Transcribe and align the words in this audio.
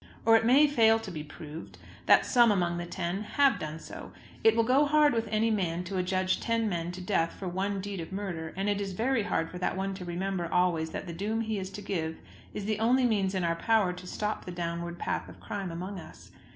Or 0.25 0.35
it 0.35 0.47
may 0.47 0.65
fail 0.65 0.97
to 0.97 1.11
be 1.11 1.21
proved 1.23 1.77
that 2.07 2.25
some 2.25 2.51
among 2.51 2.77
the 2.79 2.87
ten 2.87 3.21
have 3.21 3.59
done 3.59 3.77
so. 3.77 4.13
It 4.43 4.55
will 4.55 4.63
go 4.63 4.85
hard 4.87 5.13
with 5.13 5.27
any 5.27 5.51
man 5.51 5.83
to 5.83 5.97
adjudge 5.99 6.39
ten 6.39 6.67
men 6.67 6.91
to 6.93 7.01
death 7.01 7.33
for 7.33 7.47
one 7.47 7.81
deed 7.81 7.99
of 8.01 8.11
murder; 8.11 8.51
and 8.57 8.67
it 8.67 8.81
is 8.81 8.93
very 8.93 9.21
hard 9.21 9.51
for 9.51 9.59
that 9.59 9.77
one 9.77 9.93
to 9.93 10.03
remember 10.03 10.51
always 10.51 10.89
that 10.89 11.05
the 11.05 11.13
doom 11.13 11.41
he 11.41 11.59
is 11.59 11.69
to 11.69 11.83
give 11.83 12.17
is 12.51 12.65
the 12.65 12.79
only 12.79 13.05
means 13.05 13.35
in 13.35 13.43
our 13.43 13.55
power 13.57 13.93
to 13.93 14.07
stop 14.07 14.43
the 14.45 14.51
downward 14.51 14.97
path 14.97 15.29
of 15.29 15.39
crime 15.39 15.69
among 15.69 15.99
us. 15.99 16.31